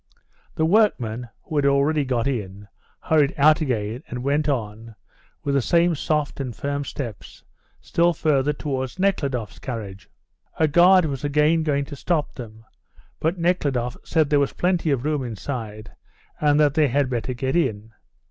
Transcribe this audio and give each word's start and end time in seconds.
The 0.55 0.65
workmen, 0.65 1.29
who 1.43 1.57
had 1.57 1.65
already 1.67 2.03
got 2.05 2.25
in, 2.25 2.67
hurried 3.01 3.35
out 3.37 3.61
again 3.61 4.01
and 4.07 4.23
went 4.23 4.49
on, 4.49 4.95
with 5.43 5.53
the 5.53 5.61
same 5.61 5.93
soft 5.93 6.39
and 6.39 6.55
firm 6.55 6.83
steps, 6.83 7.43
still 7.81 8.11
further 8.11 8.51
towards 8.51 8.97
Nekhludoff's 8.97 9.59
carriage. 9.59 10.09
A 10.57 10.67
guard 10.67 11.05
was 11.05 11.23
again 11.23 11.61
going 11.61 11.85
to 11.85 11.95
stop 11.95 12.33
them, 12.33 12.65
but 13.19 13.37
Nekhludoff 13.37 13.95
said 14.03 14.31
there 14.31 14.39
was 14.39 14.53
plenty 14.53 14.89
of 14.89 15.05
room 15.05 15.23
inside, 15.23 15.91
and 16.39 16.59
that 16.59 16.73
they 16.73 16.87
had 16.87 17.07
better 17.07 17.35
get 17.35 17.55
in. 17.55 17.91